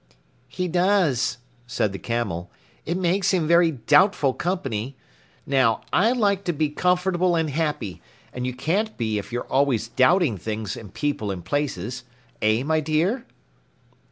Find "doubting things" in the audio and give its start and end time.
9.89-10.75